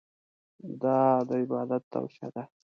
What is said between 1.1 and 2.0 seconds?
د عبادت